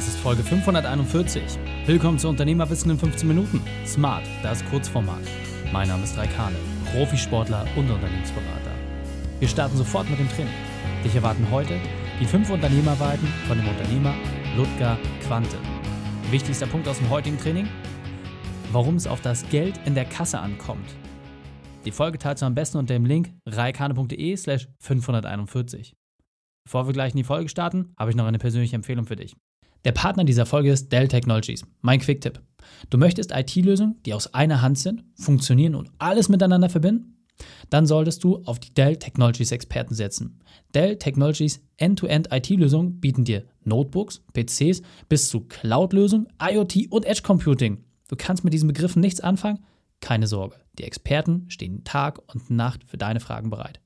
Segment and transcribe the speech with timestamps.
[0.00, 1.42] Das ist Folge 541.
[1.84, 3.60] Willkommen zu Unternehmerwissen in 15 Minuten.
[3.84, 5.20] Smart, das Kurzformat.
[5.74, 6.56] Mein Name ist Raikane,
[6.90, 8.70] Profisportler und Unternehmensberater.
[9.40, 10.54] Wir starten sofort mit dem Training.
[11.04, 11.74] Dich erwarten heute
[12.18, 14.14] die fünf Unternehmerweiten von dem Unternehmer
[14.56, 14.96] Ludger
[15.26, 15.58] Quante.
[16.30, 17.68] Wichtigster Punkt aus dem heutigen Training?
[18.72, 20.94] Warum es auf das Geld in der Kasse ankommt.
[21.84, 25.94] Die Folge teilst du am besten unter dem Link reikane.de slash 541.
[26.64, 29.36] Bevor wir gleich in die Folge starten, habe ich noch eine persönliche Empfehlung für dich.
[29.84, 31.64] Der Partner dieser Folge ist Dell Technologies.
[31.80, 32.40] Mein Quick-Tipp.
[32.90, 37.16] Du möchtest IT-Lösungen, die aus einer Hand sind, funktionieren und alles miteinander verbinden?
[37.70, 40.40] Dann solltest du auf die Dell Technologies Experten setzen.
[40.74, 47.82] Dell Technologies End-to-End IT-Lösungen bieten dir Notebooks, PCs bis zu Cloud-Lösungen, IoT und Edge Computing.
[48.08, 49.60] Du kannst mit diesen Begriffen nichts anfangen?
[50.00, 53.80] Keine Sorge, die Experten stehen Tag und Nacht für deine Fragen bereit.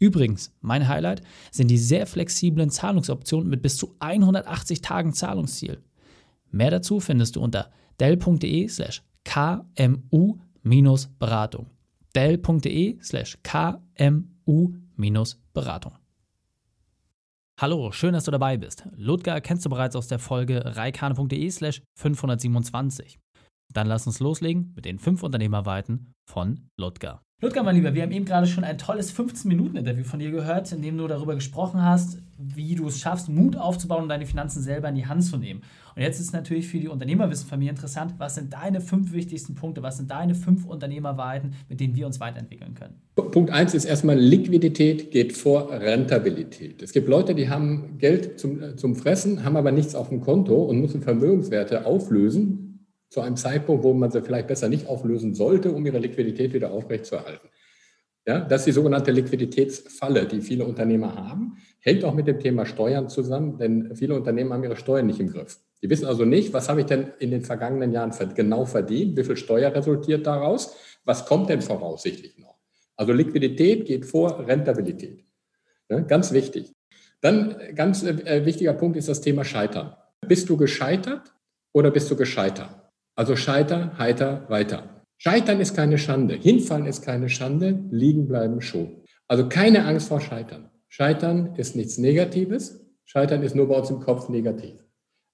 [0.00, 1.22] Übrigens, mein Highlight
[1.52, 5.82] sind die sehr flexiblen Zahlungsoptionen mit bis zu 180 Tagen Zahlungsziel.
[6.50, 11.66] Mehr dazu findest du unter dell.de slash kmu-beratung.
[12.16, 15.92] dell.de slash kmu-beratung.
[17.60, 18.84] Hallo, schön, dass du dabei bist.
[18.96, 23.20] Ludger kennst du bereits aus der Folge reikane.de slash 527.
[23.74, 27.20] Dann lass uns loslegen mit den fünf Unternehmerweiten von Ludger.
[27.42, 30.82] Ludger, mein Lieber, wir haben eben gerade schon ein tolles 15-Minuten-Interview von dir gehört, in
[30.82, 34.90] dem du darüber gesprochen hast, wie du es schaffst, Mut aufzubauen und deine Finanzen selber
[34.90, 35.62] in die Hand zu nehmen.
[35.96, 39.96] Und jetzt ist natürlich für die Unternehmerwissenfamilie interessant, was sind deine fünf wichtigsten Punkte, was
[39.96, 43.00] sind deine fünf Unternehmerweiten, mit denen wir uns weiterentwickeln können?
[43.14, 46.82] Punkt eins ist erstmal, Liquidität geht vor Rentabilität.
[46.82, 50.56] Es gibt Leute, die haben Geld zum, zum Fressen, haben aber nichts auf dem Konto
[50.56, 52.69] und müssen Vermögenswerte auflösen,
[53.10, 56.70] zu einem Zeitpunkt, wo man sie vielleicht besser nicht auflösen sollte, um ihre Liquidität wieder
[56.70, 57.48] aufrechtzuerhalten.
[58.26, 61.56] Ja, das ist die sogenannte Liquiditätsfalle, die viele Unternehmer haben.
[61.80, 65.32] Hängt auch mit dem Thema Steuern zusammen, denn viele Unternehmen haben ihre Steuern nicht im
[65.32, 65.58] Griff.
[65.82, 69.24] Die wissen also nicht, was habe ich denn in den vergangenen Jahren genau verdient, wie
[69.24, 72.58] viel Steuer resultiert daraus, was kommt denn voraussichtlich noch.
[72.96, 75.24] Also Liquidität geht vor Rentabilität.
[75.88, 76.72] Ja, ganz wichtig.
[77.22, 79.96] Dann ganz äh, wichtiger Punkt ist das Thema Scheitern.
[80.26, 81.34] Bist du gescheitert
[81.72, 82.79] oder bist du gescheitert?
[83.16, 85.04] Also scheiter, heiter, weiter.
[85.18, 86.34] Scheitern ist keine Schande.
[86.34, 87.78] Hinfallen ist keine Schande.
[87.90, 89.02] Liegen bleiben schon.
[89.28, 90.70] Also keine Angst vor Scheitern.
[90.88, 92.80] Scheitern ist nichts Negatives.
[93.04, 94.82] Scheitern ist nur bei uns im Kopf negativ.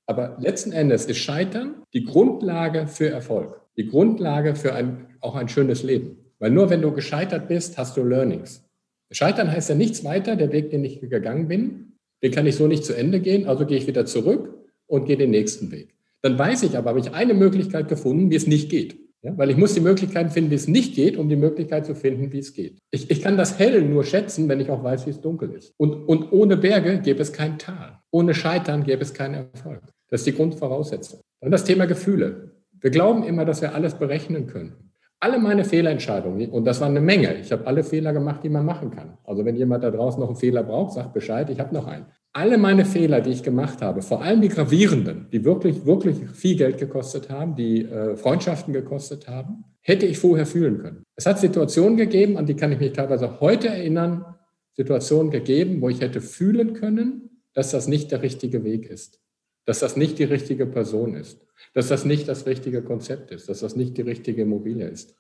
[0.06, 3.60] Aber letzten Endes ist Scheitern die Grundlage für Erfolg.
[3.76, 6.18] Die Grundlage für ein, auch ein schönes Leben.
[6.38, 8.64] Weil nur wenn du gescheitert bist, hast du Learnings.
[9.10, 12.66] Scheitern heißt ja nichts weiter, der Weg, den ich gegangen bin, den kann ich so
[12.66, 14.54] nicht zu Ende gehen, also gehe ich wieder zurück
[14.86, 15.95] und gehe den nächsten Weg.
[16.26, 18.98] Dann weiß ich aber, habe ich eine Möglichkeit gefunden, wie es nicht geht.
[19.22, 21.94] Ja, weil ich muss die Möglichkeit finden, wie es nicht geht, um die Möglichkeit zu
[21.94, 22.80] finden, wie es geht.
[22.90, 25.72] Ich, ich kann das Hell nur schätzen, wenn ich auch weiß, wie es dunkel ist.
[25.76, 28.00] Und, und ohne Berge gäbe es kein Tal.
[28.10, 29.82] Ohne Scheitern gäbe es keinen Erfolg.
[30.08, 31.20] Das ist die Grundvoraussetzung.
[31.40, 32.56] Dann das Thema Gefühle.
[32.72, 34.90] Wir glauben immer, dass wir alles berechnen können.
[35.20, 38.66] Alle meine Fehlentscheidungen, und das war eine Menge, ich habe alle Fehler gemacht, die man
[38.66, 39.16] machen kann.
[39.22, 42.06] Also wenn jemand da draußen noch einen Fehler braucht, sagt Bescheid, ich habe noch einen
[42.36, 46.54] alle meine Fehler, die ich gemacht habe, vor allem die gravierenden, die wirklich, wirklich viel
[46.54, 51.02] Geld gekostet haben, die äh, Freundschaften gekostet haben, hätte ich vorher fühlen können.
[51.14, 54.36] Es hat Situationen gegeben, an die kann ich mich teilweise heute erinnern,
[54.74, 59.18] Situationen gegeben, wo ich hätte fühlen können, dass das nicht der richtige Weg ist,
[59.64, 61.40] dass das nicht die richtige Person ist,
[61.72, 65.16] dass das nicht das richtige Konzept ist, dass das nicht die richtige Immobilie ist,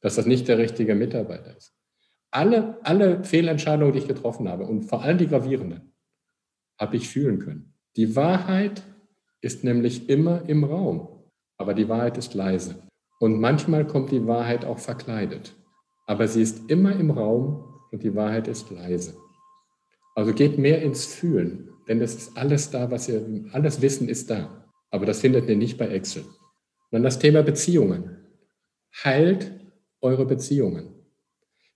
[0.00, 1.74] dass das nicht der richtige Mitarbeiter ist.
[2.30, 5.92] Alle, alle Fehlentscheidungen, die ich getroffen habe und vor allem die gravierenden,
[6.78, 7.74] habe ich fühlen können.
[7.96, 8.82] Die Wahrheit
[9.40, 11.08] ist nämlich immer im Raum,
[11.56, 12.82] aber die Wahrheit ist leise.
[13.20, 15.54] Und manchmal kommt die Wahrheit auch verkleidet,
[16.06, 19.16] aber sie ist immer im Raum und die Wahrheit ist leise.
[20.14, 24.30] Also geht mehr ins Fühlen, denn es ist alles da, was ihr, alles Wissen ist
[24.30, 24.64] da.
[24.90, 26.24] Aber das findet ihr nicht bei Excel.
[26.90, 28.16] dann das Thema Beziehungen.
[29.04, 29.52] Heilt
[30.00, 30.94] eure Beziehungen.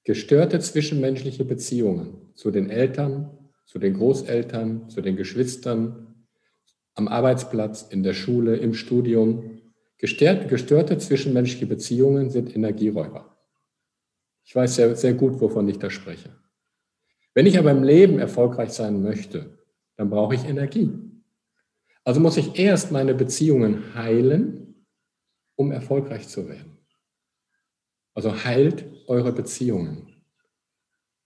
[0.05, 6.27] Gestörte zwischenmenschliche Beziehungen zu den Eltern, zu den Großeltern, zu den Geschwistern,
[6.95, 9.61] am Arbeitsplatz, in der Schule, im Studium.
[9.99, 13.37] Gestörte, gestörte zwischenmenschliche Beziehungen sind Energieräuber.
[14.45, 16.31] Ich weiß sehr, sehr gut, wovon ich da spreche.
[17.35, 19.59] Wenn ich aber im Leben erfolgreich sein möchte,
[19.97, 20.91] dann brauche ich Energie.
[22.05, 24.87] Also muss ich erst meine Beziehungen heilen,
[25.55, 26.79] um erfolgreich zu werden.
[28.15, 30.12] Also heilt eure Beziehungen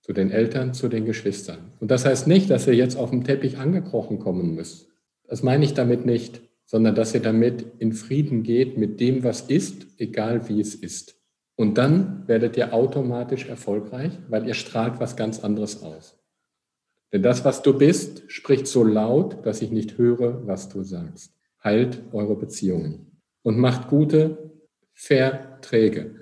[0.06, 1.72] zu den Eltern, zu den Geschwistern.
[1.80, 4.86] Und das heißt nicht, dass ihr jetzt auf dem Teppich angekrochen kommen müsst.
[5.26, 9.40] Das meine ich damit nicht, sondern dass ihr damit in Frieden geht mit dem, was
[9.40, 11.16] ist, egal wie es ist.
[11.56, 16.16] Und dann werdet ihr automatisch erfolgreich, weil ihr strahlt was ganz anderes aus.
[17.12, 21.32] Denn das, was du bist, spricht so laut, dass ich nicht höre, was du sagst.
[21.64, 23.10] heilt eure Beziehungen
[23.42, 24.52] und macht gute
[24.92, 26.14] Verträge.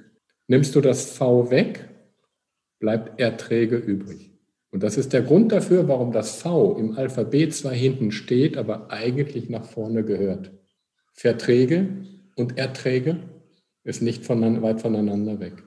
[0.47, 1.91] Nimmst du das V weg,
[2.85, 4.31] bleibt Erträge übrig.
[4.71, 8.91] Und das ist der Grund dafür, warum das V im Alphabet zwar hinten steht, aber
[8.91, 10.53] eigentlich nach vorne gehört.
[11.15, 12.05] Verträge
[12.37, 13.21] und Erträge
[13.85, 15.63] ist nicht von, weit voneinander weg.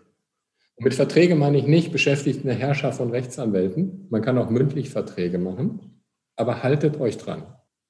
[0.76, 4.06] Und mit Verträge meine ich nicht beschäftigte Herrscher von Rechtsanwälten.
[4.12, 6.04] Man kann auch mündlich Verträge machen,
[6.36, 7.48] aber haltet euch dran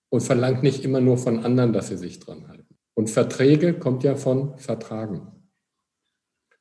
[0.07, 2.77] und verlangt nicht immer nur von anderen, dass sie sich dran halten.
[2.93, 5.36] Und Verträge kommt ja von Vertragen.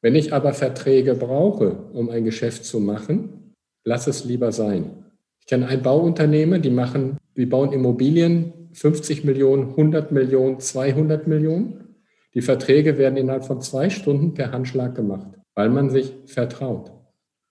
[0.03, 3.55] Wenn ich aber Verträge brauche, um ein Geschäft zu machen,
[3.85, 5.05] lass es lieber sein.
[5.41, 11.97] Ich kenne ein Bauunternehmer, die machen, die bauen Immobilien 50 Millionen, 100 Millionen, 200 Millionen.
[12.35, 16.93] Die Verträge werden innerhalb von zwei Stunden per Handschlag gemacht, weil man sich vertraut.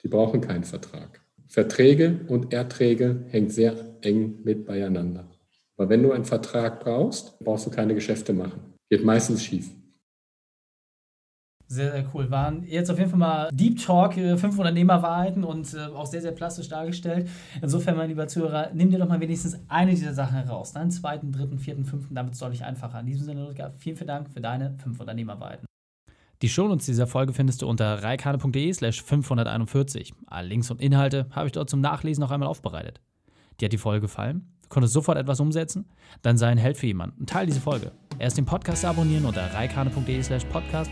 [0.04, 1.22] Die brauchen keinen Vertrag.
[1.48, 5.32] Verträge und Erträge hängen sehr eng mit beieinander.
[5.78, 8.76] Aber wenn du einen Vertrag brauchst, brauchst du keine Geschäfte machen.
[8.90, 9.72] Geht meistens schief.
[11.68, 12.30] Sehr, sehr cool.
[12.30, 16.22] Waren jetzt auf jeden Fall mal Deep Talk, äh, fünf Unternehmerwahrheiten und äh, auch sehr,
[16.22, 17.28] sehr plastisch dargestellt.
[17.62, 20.74] Insofern, mein lieber Zuhörer, nimm dir doch mal wenigstens eine dieser Sachen heraus.
[20.74, 23.00] Deinen zweiten, dritten, vierten, fünften, damit es deutlich einfacher.
[23.00, 25.66] In diesem Sinne, Ludger, vielen, vielen Dank für deine fünf Unternehmerwahrheiten.
[26.42, 30.14] Die Shownotes dieser Folge findest du unter reikane.de slash 541.
[30.28, 33.02] Alle Links und Inhalte habe ich dort zum Nachlesen noch einmal aufbereitet.
[33.60, 34.52] Dir hat die Folge gefallen?
[34.64, 35.86] Du konntest sofort etwas umsetzen?
[36.22, 37.92] Dann sei ein Held für jemanden und teile diese Folge.
[38.20, 40.92] Erst den Podcast abonnieren unter reikane.de slash podcast